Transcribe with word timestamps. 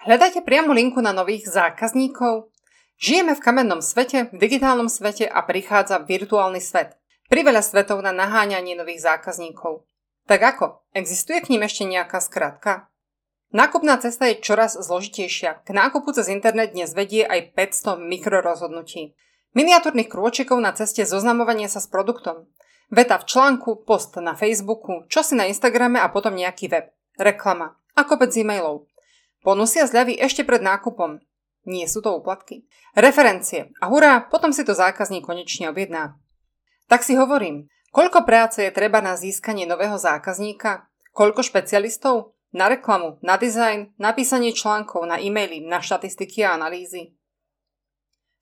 Hľadajte 0.00 0.40
priamo 0.40 0.72
linku 0.72 1.04
na 1.04 1.12
nových 1.12 1.44
zákazníkov? 1.52 2.48
Žijeme 2.96 3.36
v 3.36 3.44
kamennom 3.44 3.84
svete, 3.84 4.32
v 4.32 4.36
digitálnom 4.40 4.88
svete 4.88 5.28
a 5.28 5.44
prichádza 5.44 6.00
virtuálny 6.00 6.56
svet. 6.56 6.96
Priveľa 7.28 7.60
svetov 7.60 8.00
na 8.00 8.08
naháňanie 8.08 8.72
nových 8.80 9.04
zákazníkov. 9.04 9.84
Tak 10.24 10.40
ako? 10.40 10.88
Existuje 10.96 11.44
k 11.44 11.52
ním 11.52 11.68
ešte 11.68 11.84
nejaká 11.84 12.16
skratka? 12.24 12.88
Nákupná 13.52 14.00
cesta 14.00 14.24
je 14.32 14.40
čoraz 14.40 14.72
zložitejšia. 14.80 15.68
K 15.68 15.70
nákupu 15.76 16.16
cez 16.16 16.32
internet 16.32 16.72
dnes 16.72 16.96
vedie 16.96 17.20
aj 17.20 17.52
500 17.52 18.00
mikrorozhodnutí. 18.00 19.12
Miniatúrnych 19.52 20.08
krôčikov 20.08 20.64
na 20.64 20.72
ceste 20.72 21.04
zoznamovania 21.04 21.68
sa 21.68 21.76
s 21.76 21.92
produktom. 21.92 22.48
Veta 22.88 23.20
v 23.20 23.28
článku, 23.28 23.84
post 23.84 24.16
na 24.16 24.32
Facebooku, 24.32 25.04
čo 25.12 25.20
si 25.20 25.36
na 25.36 25.44
Instagrame 25.44 26.00
a 26.00 26.08
potom 26.08 26.32
nejaký 26.32 26.72
web. 26.72 26.88
Reklama. 27.20 27.76
A 28.00 28.08
kopec 28.08 28.32
e-mailov. 28.32 28.89
Ponusia 29.40 29.88
zľavy 29.88 30.20
ešte 30.20 30.44
pred 30.44 30.60
nákupom. 30.60 31.20
Nie 31.64 31.88
sú 31.88 32.00
to 32.04 32.12
úplatky. 32.16 32.68
Referencie. 32.96 33.72
A 33.80 33.88
hurá, 33.88 34.24
potom 34.28 34.52
si 34.52 34.64
to 34.64 34.76
zákazník 34.76 35.24
konečne 35.24 35.68
objedná. 35.68 36.16
Tak 36.88 37.04
si 37.04 37.16
hovorím, 37.16 37.68
koľko 37.92 38.24
práce 38.28 38.64
je 38.64 38.72
treba 38.72 39.00
na 39.00 39.16
získanie 39.16 39.64
nového 39.64 39.96
zákazníka? 39.96 40.88
Koľko 41.12 41.40
špecialistov? 41.44 42.36
Na 42.50 42.66
reklamu, 42.66 43.22
na 43.22 43.38
dizajn, 43.38 43.94
napísanie 43.94 44.50
článkov, 44.50 45.06
na 45.06 45.22
e-maily, 45.22 45.62
na 45.62 45.78
štatistiky 45.78 46.42
a 46.42 46.58
analýzy. 46.58 47.14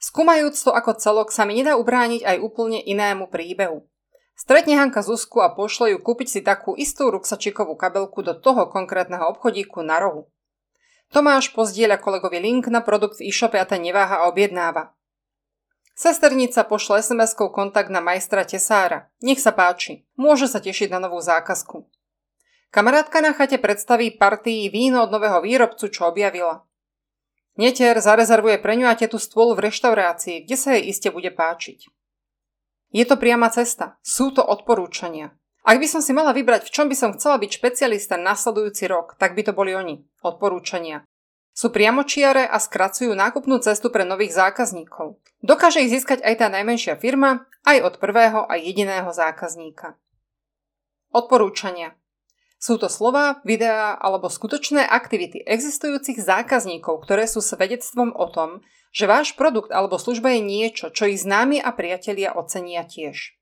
Skúmajúc 0.00 0.56
to 0.56 0.72
ako 0.72 0.96
celok 0.96 1.28
sa 1.28 1.44
mi 1.44 1.58
nedá 1.58 1.76
ubrániť 1.76 2.24
aj 2.24 2.36
úplne 2.40 2.80
inému 2.80 3.28
príbehu. 3.28 3.84
Stretne 4.38 4.78
Hanka 4.78 5.02
Zuzku 5.02 5.42
a 5.42 5.52
pošle 5.52 5.92
ju 5.92 5.98
kúpiť 5.98 6.28
si 6.30 6.40
takú 6.40 6.72
istú 6.78 7.10
ruksačikovú 7.10 7.74
kabelku 7.74 8.22
do 8.22 8.38
toho 8.38 8.70
konkrétneho 8.70 9.26
obchodíku 9.34 9.82
na 9.82 9.98
rohu. 9.98 10.30
Tomáš 11.08 11.56
pozdieľa 11.56 11.96
kolegovi 11.96 12.36
link 12.36 12.68
na 12.68 12.84
produkt 12.84 13.20
v 13.20 13.32
e-shope 13.32 13.56
a 13.56 13.64
ten 13.64 13.80
neváha 13.80 14.22
a 14.22 14.26
objednáva. 14.28 14.92
Sesternica 15.98 16.62
pošle 16.62 17.02
SMS-kou 17.02 17.50
kontakt 17.50 17.90
na 17.90 17.98
majstra 17.98 18.46
Tesára. 18.46 19.10
Nech 19.18 19.42
sa 19.42 19.50
páči. 19.50 20.06
Môže 20.14 20.46
sa 20.46 20.62
tešiť 20.62 20.94
na 20.94 21.02
novú 21.02 21.18
zákazku. 21.18 21.90
Kamarátka 22.70 23.18
na 23.24 23.32
chate 23.32 23.58
predstaví 23.58 24.14
partii 24.14 24.68
víno 24.68 25.02
od 25.02 25.10
nového 25.10 25.40
výrobcu, 25.40 25.88
čo 25.88 26.12
objavila. 26.12 26.68
Netier 27.58 27.98
zarezervuje 27.98 28.62
pre 28.62 28.78
ňu 28.78 28.86
a 28.86 28.94
tetu 28.94 29.18
stôl 29.18 29.58
v 29.58 29.66
reštaurácii, 29.66 30.46
kde 30.46 30.56
sa 30.60 30.78
jej 30.78 30.86
iste 30.92 31.10
bude 31.10 31.34
páčiť. 31.34 31.90
Je 32.94 33.04
to 33.08 33.18
priama 33.18 33.50
cesta. 33.50 33.98
Sú 34.04 34.30
to 34.30 34.44
odporúčania. 34.44 35.34
Ak 35.68 35.76
by 35.76 35.84
som 35.84 36.00
si 36.00 36.16
mala 36.16 36.32
vybrať, 36.32 36.64
v 36.64 36.72
čom 36.72 36.88
by 36.88 36.96
som 36.96 37.12
chcela 37.12 37.36
byť 37.36 37.60
špecialista 37.60 38.16
nasledujúci 38.16 38.88
rok, 38.88 39.20
tak 39.20 39.36
by 39.36 39.44
to 39.44 39.52
boli 39.52 39.76
oni. 39.76 40.00
Odporúčania. 40.24 41.04
Sú 41.52 41.68
priamočiare 41.68 42.48
a 42.48 42.56
skracujú 42.56 43.12
nákupnú 43.12 43.60
cestu 43.60 43.92
pre 43.92 44.08
nových 44.08 44.32
zákazníkov. 44.32 45.20
Dokáže 45.44 45.84
ich 45.84 45.92
získať 45.92 46.24
aj 46.24 46.40
tá 46.40 46.48
najmenšia 46.48 46.96
firma, 46.96 47.44
aj 47.68 47.84
od 47.84 47.94
prvého 48.00 48.48
a 48.48 48.56
jediného 48.56 49.12
zákazníka. 49.12 50.00
Odporúčania. 51.12 51.92
Sú 52.56 52.80
to 52.80 52.88
slova, 52.88 53.44
videá 53.44 53.92
alebo 54.00 54.32
skutočné 54.32 54.88
aktivity 54.88 55.44
existujúcich 55.44 56.16
zákazníkov, 56.16 57.04
ktoré 57.04 57.28
sú 57.28 57.44
svedectvom 57.44 58.16
o 58.16 58.24
tom, 58.32 58.64
že 58.88 59.04
váš 59.04 59.36
produkt 59.36 59.68
alebo 59.68 60.00
služba 60.00 60.32
je 60.32 60.48
niečo, 60.48 60.88
čo 60.88 61.12
ich 61.12 61.20
známi 61.20 61.60
a 61.60 61.76
priatelia 61.76 62.32
ocenia 62.32 62.88
tiež 62.88 63.37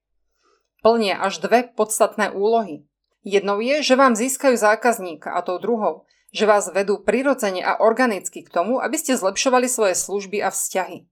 plnia 0.87 1.19
až 1.19 1.43
dve 1.43 1.67
podstatné 1.67 2.31
úlohy. 2.31 2.87
Jednou 3.27 3.59
je, 3.59 3.83
že 3.83 3.99
vám 3.99 4.15
získajú 4.15 4.55
zákazníka 4.55 5.35
a 5.35 5.43
tou 5.43 5.59
druhou, 5.59 6.07
že 6.31 6.47
vás 6.47 6.71
vedú 6.71 7.03
prirodzene 7.03 7.59
a 7.59 7.83
organicky 7.83 8.47
k 8.47 8.53
tomu, 8.55 8.79
aby 8.79 8.95
ste 8.95 9.19
zlepšovali 9.19 9.67
svoje 9.67 9.99
služby 9.99 10.47
a 10.47 10.55
vzťahy. 10.55 11.11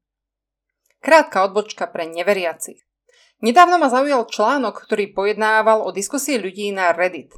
Krátka 1.03 1.43
odbočka 1.43 1.91
pre 1.91 2.07
neveriacich. 2.07 2.87
Nedávno 3.43 3.83
ma 3.83 3.91
zaujal 3.91 4.31
článok, 4.31 4.79
ktorý 4.79 5.11
pojednával 5.11 5.83
o 5.83 5.91
diskusii 5.91 6.39
ľudí 6.39 6.71
na 6.71 6.95
Reddit. 6.95 7.35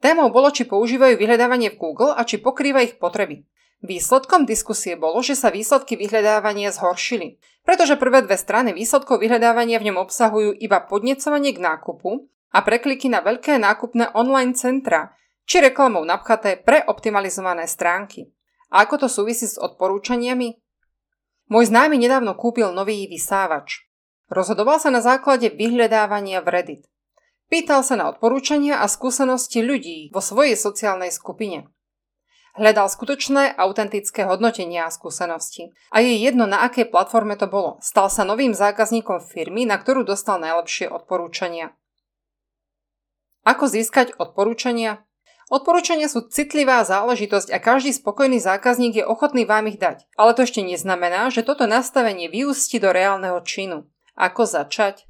Témou 0.00 0.32
bolo, 0.32 0.48
či 0.56 0.64
používajú 0.64 1.20
vyhľadávanie 1.20 1.76
v 1.76 1.84
Google 1.84 2.16
a 2.16 2.24
či 2.24 2.40
pokrýva 2.40 2.80
ich 2.80 2.96
potreby. 2.96 3.44
Výsledkom 3.82 4.46
diskusie 4.46 4.94
bolo, 4.94 5.24
že 5.24 5.34
sa 5.34 5.50
výsledky 5.50 5.98
vyhľadávania 5.98 6.70
zhoršili, 6.70 7.42
pretože 7.66 7.98
prvé 7.98 8.22
dve 8.22 8.38
strany 8.38 8.70
výsledkov 8.76 9.20
vyhľadávania 9.20 9.80
v 9.80 9.90
ňom 9.90 9.98
obsahujú 10.04 10.54
iba 10.60 10.84
podnecovanie 10.84 11.52
k 11.56 11.60
nákupu 11.60 12.30
a 12.54 12.58
prekliky 12.62 13.10
na 13.10 13.20
veľké 13.20 13.58
nákupné 13.58 14.14
online 14.14 14.54
centra, 14.54 15.12
či 15.44 15.60
reklamou 15.60 16.06
napchaté 16.06 16.62
pre 16.62 16.80
optimalizované 16.86 17.68
stránky. 17.68 18.30
A 18.72 18.86
ako 18.88 19.04
to 19.04 19.08
súvisí 19.10 19.44
s 19.44 19.60
odporúčaniami? 19.60 20.56
Môj 21.52 21.64
známy 21.68 22.00
nedávno 22.00 22.32
kúpil 22.38 22.72
nový 22.72 23.04
vysávač. 23.04 23.84
Rozhodoval 24.32 24.80
sa 24.80 24.88
na 24.88 25.04
základe 25.04 25.52
vyhľadávania 25.52 26.40
v 26.40 26.48
Reddit. 26.48 26.82
Pýtal 27.52 27.84
sa 27.84 28.00
na 28.00 28.08
odporúčania 28.08 28.80
a 28.80 28.88
skúsenosti 28.88 29.60
ľudí 29.60 30.08
vo 30.08 30.24
svojej 30.24 30.56
sociálnej 30.56 31.12
skupine. 31.12 31.68
Hľadal 32.54 32.86
skutočné, 32.86 33.58
autentické 33.58 34.22
hodnotenia 34.30 34.86
a 34.86 34.94
skúsenosti. 34.94 35.74
A 35.90 35.98
je 35.98 36.14
jedno, 36.22 36.46
na 36.46 36.62
akej 36.62 36.86
platforme 36.86 37.34
to 37.34 37.50
bolo. 37.50 37.82
Stal 37.82 38.06
sa 38.06 38.22
novým 38.22 38.54
zákazníkom 38.54 39.26
firmy, 39.26 39.66
na 39.66 39.74
ktorú 39.74 40.06
dostal 40.06 40.38
najlepšie 40.38 40.86
odporúčania. 40.86 41.74
Ako 43.42 43.66
získať 43.66 44.14
odporúčania? 44.22 45.02
Odporúčania 45.50 46.06
sú 46.06 46.30
citlivá 46.30 46.80
záležitosť 46.86 47.52
a 47.52 47.58
každý 47.58 47.92
spokojný 47.92 48.38
zákazník 48.38 49.02
je 49.02 49.04
ochotný 49.04 49.44
vám 49.44 49.68
ich 49.68 49.76
dať. 49.76 50.06
Ale 50.14 50.32
to 50.32 50.46
ešte 50.46 50.62
neznamená, 50.62 51.28
že 51.34 51.44
toto 51.44 51.66
nastavenie 51.66 52.30
vyústi 52.30 52.78
do 52.78 52.94
reálneho 52.94 53.42
činu. 53.42 53.90
Ako 54.14 54.46
začať? 54.46 55.04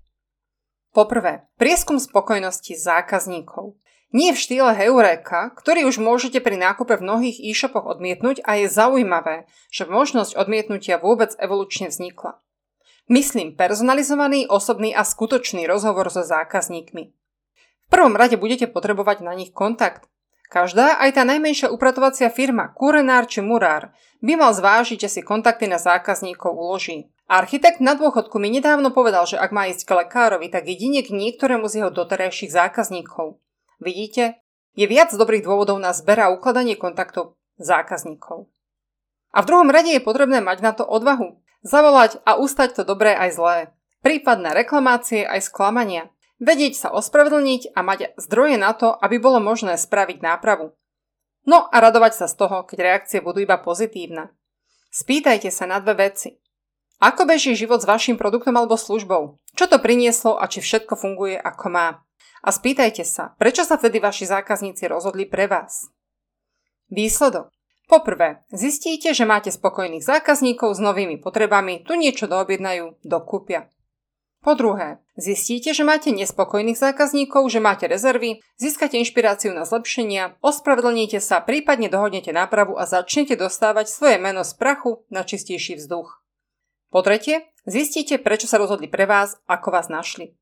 Poprvé, 0.97 1.45
prieskum 1.61 2.01
spokojnosti 2.01 2.73
zákazníkov. 2.73 3.77
Nie 4.15 4.31
v 4.31 4.39
štýle 4.39 4.79
Heureka, 4.79 5.51
ktorý 5.59 5.91
už 5.91 5.99
môžete 5.99 6.39
pri 6.39 6.55
nákupe 6.55 7.03
v 7.03 7.03
mnohých 7.03 7.43
e-shopoch 7.43 7.83
odmietnúť 7.83 8.47
a 8.47 8.63
je 8.63 8.71
zaujímavé, 8.71 9.51
že 9.75 9.91
možnosť 9.91 10.39
odmietnutia 10.39 11.03
vôbec 11.03 11.35
evolučne 11.35 11.91
vznikla. 11.91 12.39
Myslím 13.11 13.59
personalizovaný, 13.59 14.47
osobný 14.47 14.95
a 14.95 15.03
skutočný 15.03 15.67
rozhovor 15.67 16.15
so 16.15 16.23
zákazníkmi. 16.23 17.11
V 17.11 17.89
prvom 17.91 18.15
rade 18.15 18.39
budete 18.39 18.71
potrebovať 18.71 19.27
na 19.27 19.35
nich 19.35 19.51
kontakt. 19.51 20.07
Každá, 20.47 20.95
aj 21.03 21.19
tá 21.19 21.27
najmenšia 21.27 21.75
upratovacia 21.75 22.31
firma, 22.31 22.71
kurenár 22.71 23.27
či 23.27 23.43
murár, 23.43 23.91
by 24.23 24.39
mal 24.39 24.55
zvážiť, 24.55 25.11
že 25.11 25.11
si 25.11 25.21
kontakty 25.27 25.67
na 25.67 25.83
zákazníkov 25.83 26.55
uloží. 26.55 27.11
Architekt 27.27 27.83
na 27.83 27.99
dôchodku 27.99 28.39
mi 28.39 28.47
nedávno 28.47 28.95
povedal, 28.95 29.27
že 29.27 29.43
ak 29.43 29.51
má 29.51 29.67
ísť 29.67 29.83
k 29.83 30.07
lekárovi, 30.07 30.55
tak 30.55 30.71
jedine 30.71 31.03
k 31.03 31.11
niektorému 31.11 31.67
z 31.67 31.83
jeho 31.83 31.91
doterajších 31.91 32.55
zákazníkov. 32.55 33.43
Vidíte? 33.85 34.41
Je 34.73 34.89
viac 34.89 35.13
dobrých 35.13 35.45
dôvodov 35.45 35.77
na 35.77 35.93
zber 35.93 36.17
a 36.25 36.33
ukladanie 36.33 36.73
kontaktov 36.73 37.37
zákazníkov. 37.61 38.49
A 39.37 39.45
v 39.45 39.49
druhom 39.53 39.69
rade 39.69 39.93
je 39.93 40.01
potrebné 40.01 40.41
mať 40.41 40.65
na 40.65 40.73
to 40.73 40.89
odvahu. 40.89 41.37
Zavolať 41.61 42.17
a 42.25 42.41
ustať 42.41 42.81
to 42.81 42.83
dobré 42.89 43.13
aj 43.13 43.31
zlé. 43.37 43.57
Prípadné 44.01 44.57
reklamácie 44.57 45.29
aj 45.29 45.53
sklamania. 45.53 46.09
Vedieť 46.41 46.81
sa 46.81 46.89
ospravedlniť 46.97 47.77
a 47.77 47.81
mať 47.85 48.17
zdroje 48.21 48.57
na 48.57 48.73
to, 48.73 48.93
aby 48.93 49.21
bolo 49.21 49.39
možné 49.39 49.77
spraviť 49.77 50.19
nápravu. 50.25 50.73
No 51.45 51.69
a 51.69 51.77
radovať 51.77 52.25
sa 52.25 52.27
z 52.29 52.41
toho, 52.41 52.65
keď 52.65 52.79
reakcie 52.81 53.21
budú 53.21 53.45
iba 53.45 53.61
pozitívne. 53.61 54.33
Spýtajte 54.93 55.53
sa 55.53 55.69
na 55.69 55.81
dve 55.81 56.09
veci. 56.09 56.41
Ako 57.05 57.29
beží 57.29 57.53
život 57.53 57.85
s 57.85 57.89
vašim 57.89 58.17
produktom 58.17 58.57
alebo 58.57 58.81
službou? 58.81 59.41
Čo 59.53 59.65
to 59.69 59.77
prinieslo 59.77 60.41
a 60.41 60.49
či 60.49 60.65
všetko 60.65 60.97
funguje 60.97 61.37
ako 61.37 61.67
má? 61.69 62.04
A 62.45 62.53
spýtajte 62.53 63.09
sa, 63.09 63.33
prečo 63.41 63.65
sa 63.65 63.81
vtedy 63.81 64.05
vaši 64.05 64.29
zákazníci 64.29 64.85
rozhodli 64.85 65.25
pre 65.25 65.49
vás? 65.49 65.89
Výsledok. 66.93 67.49
Poprvé, 67.89 68.45
zistíte, 68.53 69.17
že 69.17 69.25
máte 69.25 69.49
spokojných 69.49 70.05
zákazníkov 70.05 70.77
s 70.77 70.81
novými 70.81 71.17
potrebami, 71.21 71.85
tu 71.89 71.97
niečo 71.97 72.29
doobjednajú, 72.29 73.01
dokúpia. 73.01 73.73
Po 74.45 74.53
druhé, 74.53 75.01
zistíte, 75.17 75.73
že 75.73 75.89
máte 75.89 76.13
nespokojných 76.13 76.77
zákazníkov, 76.77 77.49
že 77.49 77.65
máte 77.65 77.89
rezervy, 77.89 78.45
získate 78.61 79.01
inšpiráciu 79.01 79.57
na 79.57 79.65
zlepšenia, 79.65 80.37
ospravedlníte 80.45 81.25
sa, 81.25 81.41
prípadne 81.41 81.89
dohodnete 81.89 82.29
nápravu 82.29 82.77
a 82.77 82.85
začnete 82.85 83.41
dostávať 83.41 83.89
svoje 83.89 84.21
meno 84.21 84.45
z 84.45 84.53
prachu 84.53 85.09
na 85.09 85.25
čistejší 85.25 85.81
vzduch. 85.81 86.21
Po 86.93 87.01
tretie, 87.01 87.49
zistíte, 87.65 88.21
prečo 88.21 88.45
sa 88.45 88.61
rozhodli 88.61 88.85
pre 88.85 89.09
vás, 89.09 89.41
ako 89.49 89.73
vás 89.73 89.89
našli. 89.89 90.37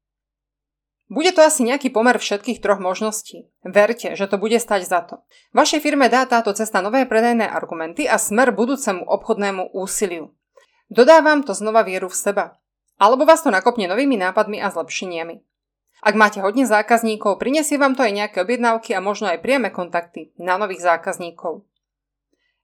Bude 1.12 1.28
to 1.36 1.44
asi 1.44 1.60
nejaký 1.60 1.92
pomer 1.92 2.16
všetkých 2.16 2.64
troch 2.64 2.80
možností. 2.80 3.52
Verte, 3.60 4.16
že 4.16 4.24
to 4.24 4.40
bude 4.40 4.56
stať 4.56 4.88
za 4.88 5.04
to. 5.04 5.20
Vašej 5.52 5.84
firme 5.84 6.08
dá 6.08 6.24
táto 6.24 6.56
cesta 6.56 6.80
nové 6.80 7.04
predajné 7.04 7.44
argumenty 7.44 8.08
a 8.08 8.16
smer 8.16 8.48
budúcemu 8.48 9.04
obchodnému 9.04 9.76
úsiliu. 9.76 10.32
Dodávam 10.88 11.44
to 11.44 11.52
znova 11.52 11.84
vieru 11.84 12.08
v 12.08 12.16
seba. 12.16 12.44
Alebo 12.96 13.28
vás 13.28 13.44
to 13.44 13.52
nakopne 13.52 13.92
novými 13.92 14.16
nápadmi 14.16 14.56
a 14.64 14.72
zlepšeniami. 14.72 15.44
Ak 16.00 16.16
máte 16.16 16.40
hodne 16.40 16.64
zákazníkov, 16.64 17.36
prinesie 17.36 17.76
vám 17.76 17.92
to 17.92 18.08
aj 18.08 18.16
nejaké 18.16 18.40
objednávky 18.40 18.96
a 18.96 19.04
možno 19.04 19.28
aj 19.28 19.44
priame 19.44 19.68
kontakty 19.68 20.32
na 20.40 20.56
nových 20.56 20.80
zákazníkov. 20.80 21.68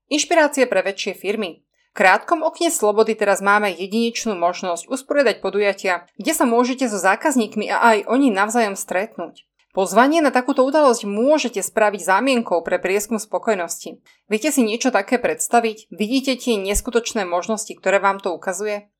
Inšpirácie 0.08 0.64
pre 0.64 0.80
väčšie 0.80 1.20
firmy. 1.20 1.67
Krátkom 1.96 2.46
okne 2.46 2.70
slobody 2.70 3.18
teraz 3.18 3.42
máme 3.42 3.72
jedinečnú 3.74 4.36
možnosť 4.38 4.86
usporiadať 4.86 5.36
podujatia, 5.42 6.06
kde 6.14 6.32
sa 6.36 6.44
môžete 6.46 6.86
so 6.86 7.00
zákazníkmi 7.00 7.66
a 7.72 7.76
aj 7.94 7.98
oni 8.06 8.30
navzájom 8.30 8.78
stretnúť. 8.78 9.48
Pozvanie 9.76 10.24
na 10.24 10.32
takúto 10.34 10.64
udalosť 10.66 11.06
môžete 11.06 11.60
spraviť 11.62 12.00
zámienkou 12.02 12.64
pre 12.64 12.80
prieskum 12.80 13.20
spokojnosti. 13.20 14.00
Viete 14.26 14.50
si 14.50 14.64
niečo 14.64 14.88
také 14.90 15.20
predstaviť? 15.20 15.92
Vidíte 15.92 16.34
tie 16.40 16.58
neskutočné 16.58 17.28
možnosti, 17.28 17.70
ktoré 17.76 18.00
vám 18.00 18.18
to 18.18 18.34
ukazuje? 18.34 18.90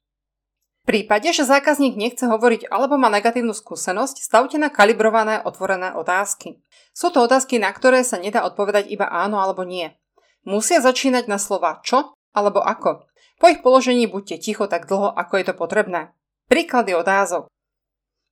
V 0.84 0.84
prípade, 0.86 1.34
že 1.34 1.48
zákazník 1.48 1.98
nechce 1.98 2.24
hovoriť 2.24 2.70
alebo 2.72 2.94
má 2.94 3.10
negatívnu 3.12 3.52
skúsenosť, 3.52 4.24
stavte 4.24 4.56
na 4.56 4.72
kalibrované 4.72 5.40
otvorené 5.44 5.92
otázky. 5.98 6.60
Sú 6.94 7.12
to 7.12 7.24
otázky, 7.24 7.60
na 7.60 7.74
ktoré 7.74 8.04
sa 8.04 8.16
nedá 8.16 8.44
odpovedať 8.44 8.88
iba 8.88 9.08
áno 9.08 9.42
alebo 9.42 9.66
nie. 9.66 9.92
Musia 10.48 10.80
začínať 10.80 11.28
na 11.28 11.36
slova 11.36 11.82
čo 11.84 12.16
alebo 12.38 12.62
ako. 12.62 13.04
Po 13.42 13.46
ich 13.50 13.60
položení 13.62 14.06
buďte 14.06 14.38
ticho 14.38 14.70
tak 14.70 14.86
dlho, 14.86 15.10
ako 15.10 15.42
je 15.42 15.44
to 15.50 15.54
potrebné. 15.58 16.14
Príklady 16.46 16.94
otázok. 16.94 17.50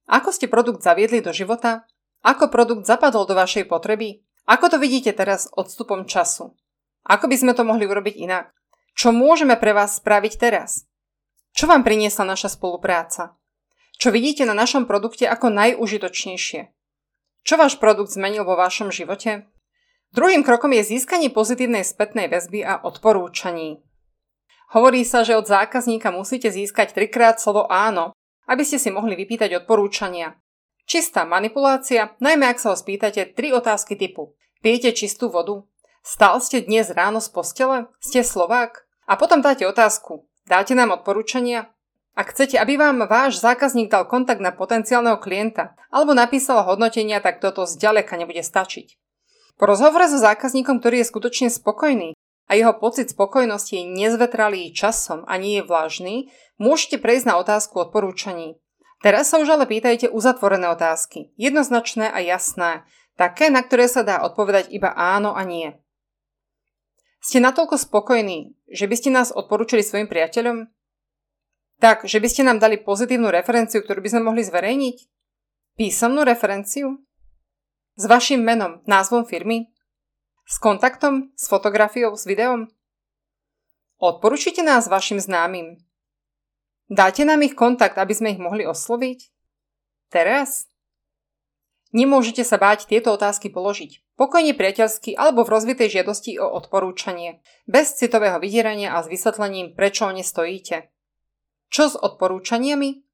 Ako 0.07 0.31
ste 0.31 0.47
produkt 0.47 0.87
zaviedli 0.87 1.19
do 1.19 1.35
života? 1.35 1.85
Ako 2.23 2.47
produkt 2.47 2.87
zapadol 2.87 3.27
do 3.27 3.35
vašej 3.35 3.67
potreby? 3.67 4.23
Ako 4.47 4.71
to 4.71 4.79
vidíte 4.79 5.11
teraz 5.11 5.51
odstupom 5.51 6.07
času? 6.07 6.55
Ako 7.07 7.27
by 7.27 7.37
sme 7.39 7.53
to 7.55 7.67
mohli 7.67 7.87
urobiť 7.87 8.15
inak? 8.19 8.55
Čo 8.95 9.11
môžeme 9.11 9.59
pre 9.59 9.75
vás 9.75 9.99
spraviť 9.99 10.33
teraz? 10.39 10.87
Čo 11.55 11.67
vám 11.67 11.83
priniesla 11.83 12.27
naša 12.27 12.55
spolupráca? 12.55 13.35
Čo 13.97 14.13
vidíte 14.13 14.45
na 14.47 14.53
našom 14.53 14.85
produkte 14.85 15.27
ako 15.27 15.51
najúžitočnejšie? 15.51 16.71
Čo 17.47 17.55
váš 17.55 17.79
produkt 17.79 18.11
zmenil 18.11 18.43
vo 18.43 18.59
vašom 18.59 18.91
živote? 18.91 19.47
Druhým 20.11 20.43
krokom 20.43 20.75
je 20.75 20.97
získanie 20.97 21.31
pozitívnej 21.31 21.87
spätnej 21.87 22.27
väzby 22.27 22.67
a 22.67 22.83
odporúčaní. 22.83 23.86
Hovorí 24.75 25.07
sa, 25.07 25.23
že 25.23 25.39
od 25.39 25.47
zákazníka 25.47 26.11
musíte 26.11 26.51
získať 26.51 26.91
trikrát 26.97 27.39
slovo 27.39 27.71
áno, 27.71 28.11
aby 28.51 28.63
ste 28.67 28.83
si 28.83 28.91
mohli 28.91 29.15
vypýtať 29.15 29.63
odporúčania. 29.63 30.35
Čistá 30.87 31.27
manipulácia, 31.27 32.15
najmä 32.23 32.47
ak 32.51 32.63
sa 32.63 32.71
ho 32.71 32.77
spýtate 32.79 33.35
tri 33.35 33.51
otázky 33.51 33.99
typu 33.99 34.35
Pijete 34.63 34.95
čistú 34.95 35.31
vodu? 35.31 35.63
Stal 36.03 36.39
ste 36.43 36.63
dnes 36.63 36.91
ráno 36.91 37.23
z 37.23 37.31
postele? 37.31 37.87
Ste 38.03 38.27
Slovák? 38.27 38.87
A 39.07 39.15
potom 39.15 39.43
dáte 39.43 39.67
otázku 39.67 40.27
Dáte 40.47 40.79
nám 40.79 40.95
odporúčania? 40.95 41.75
Ak 42.15 42.31
chcete, 42.31 42.55
aby 42.57 42.79
vám 42.79 43.03
váš 43.11 43.43
zákazník 43.43 43.91
dal 43.91 44.07
kontakt 44.07 44.39
na 44.39 44.55
potenciálneho 44.55 45.19
klienta 45.19 45.75
alebo 45.91 46.15
napísal 46.15 46.63
hodnotenia, 46.63 47.19
tak 47.19 47.43
toto 47.43 47.67
zďaleka 47.67 48.15
nebude 48.15 48.47
stačiť. 48.47 48.95
Po 49.59 49.67
rozhovore 49.67 50.07
so 50.07 50.23
zákazníkom, 50.23 50.79
ktorý 50.79 51.03
je 51.03 51.11
skutočne 51.11 51.49
spokojný 51.51 52.15
a 52.47 52.55
jeho 52.55 52.75
pocit 52.79 53.11
spokojnosti 53.11 53.75
je 53.75 53.91
nezvetralý 53.91 54.71
časom 54.71 55.27
a 55.27 55.35
nie 55.37 55.59
je 55.59 55.67
vlažný, 55.67 56.17
môžete 56.57 57.03
prejsť 57.03 57.27
na 57.27 57.35
otázku 57.43 57.79
odporúčaní. 57.83 58.59
Teraz 59.03 59.31
sa 59.31 59.43
už 59.43 59.59
ale 59.59 59.69
pýtajte 59.69 60.09
uzatvorené 60.09 60.73
otázky, 60.73 61.35
jednoznačné 61.37 62.09
a 62.09 62.19
jasné, 62.23 62.87
také, 63.19 63.53
na 63.53 63.61
ktoré 63.61 63.91
sa 63.91 64.07
dá 64.07 64.25
odpovedať 64.25 64.73
iba 64.73 64.95
áno 64.95 65.37
a 65.37 65.45
nie. 65.45 65.77
Ste 67.21 67.43
natoľko 67.43 67.77
spokojní, 67.77 68.55
že 68.71 68.87
by 68.87 68.95
ste 68.95 69.11
nás 69.11 69.35
odporúčili 69.35 69.83
svojim 69.83 70.07
priateľom? 70.07 70.71
Tak, 71.77 72.09
že 72.09 72.23
by 72.23 72.29
ste 72.31 72.47
nám 72.47 72.63
dali 72.63 72.81
pozitívnu 72.81 73.29
referenciu, 73.29 73.85
ktorú 73.85 74.01
by 74.01 74.11
sme 74.17 74.23
mohli 74.33 74.47
zverejniť? 74.47 74.97
Písomnú 75.77 76.25
referenciu? 76.25 77.03
S 78.01 78.05
vašim 78.09 78.41
menom, 78.41 78.81
názvom 78.89 79.29
firmy? 79.29 79.76
S 80.47 80.63
kontaktom? 80.63 81.35
S 81.35 81.51
fotografiou? 81.51 82.15
S 82.15 82.23
videom? 82.23 82.71
Odporúčite 83.99 84.63
nás 84.63 84.87
vašim 84.87 85.19
známym. 85.19 85.83
Dáte 86.87 87.27
nám 87.27 87.43
ich 87.43 87.59
kontakt, 87.59 87.99
aby 87.99 88.15
sme 88.15 88.31
ich 88.31 88.39
mohli 88.39 88.63
osloviť? 88.63 89.27
Teraz? 90.07 90.71
Nemôžete 91.91 92.47
sa 92.47 92.63
báť 92.63 92.87
tieto 92.87 93.11
otázky 93.11 93.51
položiť. 93.51 94.05
Pokojne 94.15 94.55
priateľsky 94.55 95.19
alebo 95.19 95.43
v 95.43 95.53
rozvitej 95.55 95.99
žiadosti 95.99 96.39
o 96.39 96.47
odporúčanie. 96.47 97.43
Bez 97.67 97.99
citového 97.99 98.39
vydierania 98.39 98.95
a 98.95 99.03
s 99.03 99.11
vysvetlením, 99.11 99.75
prečo 99.75 100.07
o 100.07 100.13
ne 100.15 100.23
stojíte. 100.23 100.91
Čo 101.73 101.85
s 101.91 101.95
odporúčaniami? 101.99 103.06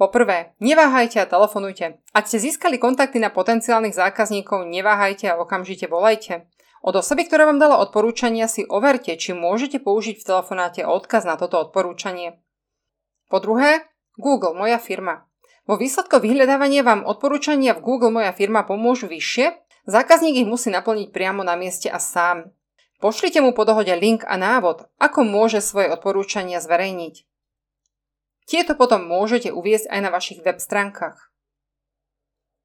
Poprvé, 0.00 0.56
neváhajte 0.64 1.20
a 1.20 1.28
telefonujte. 1.28 2.00
Ak 2.16 2.24
ste 2.24 2.40
získali 2.40 2.80
kontakty 2.80 3.20
na 3.20 3.28
potenciálnych 3.28 3.92
zákazníkov, 3.92 4.64
neváhajte 4.64 5.28
a 5.28 5.36
okamžite 5.36 5.92
volajte. 5.92 6.48
Od 6.80 6.96
osoby, 6.96 7.28
ktorá 7.28 7.44
vám 7.44 7.60
dala 7.60 7.76
odporúčania, 7.84 8.48
si 8.48 8.64
overte, 8.64 9.12
či 9.20 9.36
môžete 9.36 9.76
použiť 9.76 10.16
v 10.16 10.24
telefonáte 10.24 10.88
odkaz 10.88 11.28
na 11.28 11.36
toto 11.36 11.60
odporúčanie. 11.60 12.40
Po 13.28 13.44
druhé, 13.44 13.92
Google, 14.16 14.56
moja 14.56 14.80
firma. 14.80 15.28
Vo 15.68 15.76
výsledku 15.76 16.16
vyhľadávania 16.16 16.80
vám 16.80 17.04
odporúčania 17.04 17.76
v 17.76 17.84
Google 17.84 18.08
Moja 18.08 18.32
firma 18.32 18.64
pomôžu 18.64 19.04
vyššie, 19.04 19.52
zákazník 19.84 20.40
ich 20.40 20.48
musí 20.48 20.72
naplniť 20.72 21.12
priamo 21.12 21.44
na 21.44 21.60
mieste 21.60 21.92
a 21.92 22.00
sám. 22.00 22.48
Pošlite 23.04 23.44
mu 23.44 23.52
po 23.52 23.68
dohode 23.68 23.92
link 24.00 24.24
a 24.24 24.40
návod, 24.40 24.88
ako 24.96 25.28
môže 25.28 25.60
svoje 25.60 25.92
odporúčania 25.92 26.56
zverejniť. 26.56 27.29
Tieto 28.50 28.74
potom 28.74 29.06
môžete 29.06 29.54
uviezť 29.54 29.86
aj 29.94 30.00
na 30.02 30.10
vašich 30.10 30.42
web 30.42 30.58
stránkach. 30.58 31.30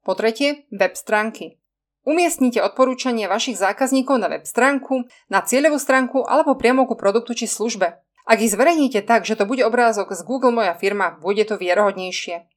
Po 0.02 0.18
tretie, 0.18 0.66
web 0.74 0.98
stránky. 0.98 1.62
Umiestnite 2.02 2.58
odporúčania 2.58 3.30
vašich 3.30 3.54
zákazníkov 3.54 4.18
na 4.18 4.26
web 4.26 4.42
stránku, 4.42 5.06
na 5.30 5.46
cieľovú 5.46 5.78
stránku 5.78 6.26
alebo 6.26 6.58
priamo 6.58 6.90
ku 6.90 6.98
produktu 6.98 7.38
či 7.38 7.46
službe. 7.46 8.02
Ak 8.26 8.38
ich 8.42 8.50
zverejníte 8.50 9.06
tak, 9.06 9.22
že 9.22 9.38
to 9.38 9.46
bude 9.46 9.62
obrázok 9.62 10.10
z 10.10 10.26
Google 10.26 10.50
Moja 10.50 10.74
firma, 10.74 11.14
bude 11.22 11.46
to 11.46 11.54
vierohodnejšie. 11.54 12.50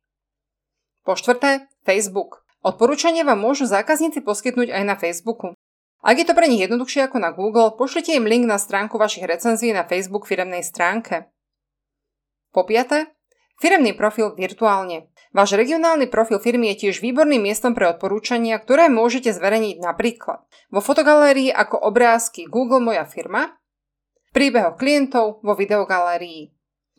Po 1.06 1.14
štvrté, 1.14 1.70
Facebook. 1.86 2.42
Odporúčania 2.66 3.22
vám 3.22 3.46
môžu 3.46 3.70
zákazníci 3.70 4.26
poskytnúť 4.26 4.74
aj 4.74 4.84
na 4.90 4.98
Facebooku. 4.98 5.54
Ak 6.02 6.18
je 6.18 6.26
to 6.26 6.34
pre 6.34 6.50
nich 6.50 6.66
jednoduchšie 6.66 7.06
ako 7.06 7.22
na 7.22 7.30
Google, 7.30 7.78
pošlite 7.78 8.10
im 8.18 8.26
link 8.26 8.50
na 8.50 8.58
stránku 8.58 8.98
vašich 8.98 9.30
recenzií 9.30 9.70
na 9.70 9.86
Facebook 9.86 10.26
firemnej 10.26 10.66
stránke. 10.66 11.30
Po 12.50 12.66
piaté, 12.66 13.14
firemný 13.60 13.94
profil 13.94 14.34
virtuálne. 14.34 15.12
Váš 15.30 15.54
regionálny 15.54 16.10
profil 16.10 16.42
firmy 16.42 16.74
je 16.74 16.90
tiež 16.90 17.06
výborným 17.06 17.46
miestom 17.46 17.78
pre 17.78 17.86
odporúčania, 17.86 18.58
ktoré 18.58 18.90
môžete 18.90 19.30
zverejniť 19.30 19.78
napríklad 19.78 20.42
vo 20.74 20.82
fotogalérii 20.82 21.54
ako 21.54 21.78
obrázky 21.78 22.50
Google 22.50 22.82
Moja 22.82 23.06
firma, 23.06 23.62
príbeho 24.34 24.74
klientov 24.74 25.46
vo 25.46 25.54
videogalérii. 25.54 26.50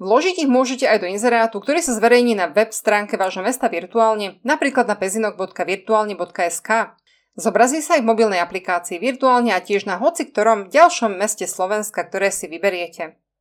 Vložiť 0.00 0.46
ich 0.46 0.48
môžete 0.48 0.88
aj 0.88 1.04
do 1.04 1.10
inzerátu, 1.12 1.60
ktorý 1.60 1.84
sa 1.84 1.92
zverejní 1.92 2.32
na 2.32 2.48
web 2.48 2.72
stránke 2.72 3.20
vášho 3.20 3.44
mesta 3.44 3.68
virtuálne, 3.68 4.40
napríklad 4.48 4.88
na 4.88 4.96
pezinok.virtuálne.sk. 4.96 6.96
Zobrazí 7.36 7.84
sa 7.84 8.00
aj 8.00 8.02
v 8.02 8.08
mobilnej 8.08 8.40
aplikácii 8.40 8.96
virtuálne 8.96 9.52
a 9.52 9.60
tiež 9.60 9.84
na 9.84 10.00
hoci 10.00 10.24
ktorom 10.24 10.72
ďalšom 10.72 11.20
meste 11.20 11.44
Slovenska, 11.44 12.00
ktoré 12.08 12.32
si 12.32 12.48
vyberiete. 12.48 13.20